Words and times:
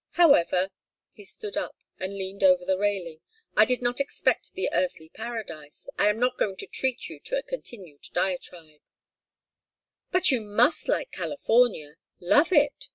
However" 0.13 0.71
He 1.13 1.23
stood 1.23 1.55
up 1.55 1.75
and 1.99 2.17
leaned 2.17 2.43
over 2.43 2.65
the 2.65 2.79
railing. 2.79 3.21
"I 3.55 3.65
did 3.65 3.83
not 3.83 3.99
expect 3.99 4.53
the 4.53 4.67
earthly 4.73 5.09
paradise. 5.09 5.91
I 5.95 6.09
am 6.09 6.17
not 6.19 6.39
going 6.39 6.55
to 6.55 6.65
treat 6.65 7.07
you 7.07 7.19
to 7.19 7.37
a 7.37 7.43
continued 7.43 8.07
diatribe" 8.11 8.81
"But 10.11 10.31
you 10.31 10.41
must 10.41 10.87
like 10.87 11.11
California 11.11 11.97
love 12.19 12.51
it!" 12.51 12.87